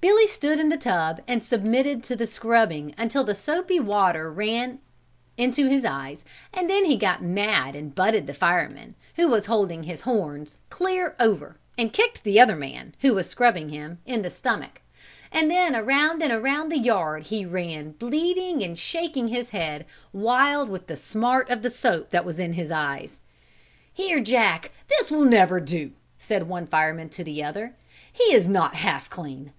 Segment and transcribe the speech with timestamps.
[0.00, 4.78] Billy stood in the tub and submitted to the scrubbing until the soapy water ran
[5.36, 9.82] into his eyes and then he got mad and butted the fireman, who was holding
[9.82, 14.30] his horns, clear over, and kicked the other man, who was scrubbing him, in the
[14.30, 14.80] stomach;
[15.30, 19.84] and then around and around the yard he ran bleating and shaking his head,
[20.14, 23.20] wild with the smart of the soap that was in his eyes.
[23.92, 27.74] "Here, Jack, this will never do," said one fireman to the other,
[28.10, 29.48] "he is not half clean.